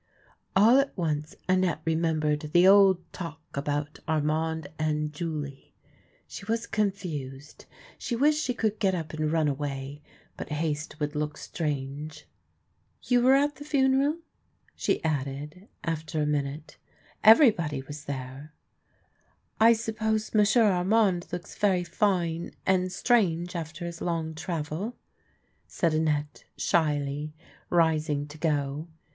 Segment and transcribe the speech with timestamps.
[0.55, 5.75] All at once Annette remembered the old talk about Armand and Julie.
[6.25, 7.65] She was confused.
[7.99, 10.01] She wished she could get up and run away;
[10.37, 12.25] but haste would look strange."
[13.09, 14.17] You were at the funeral?"
[14.75, 16.77] she added after a minute."
[17.33, 18.55] Everybody was there.""
[19.69, 24.95] I suppose M'sieu' Armand looks very fine and strange after his long travel,"
[25.67, 27.35] said Annette shyly,
[27.69, 28.87] rising to go.